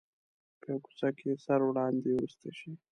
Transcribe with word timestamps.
په 0.61 0.65
یوه 0.71 0.81
کوڅه 0.85 1.09
کې 1.17 1.29
سره 1.45 1.63
وړاندې 1.67 2.09
ورسته 2.13 2.49
شي. 2.57 2.71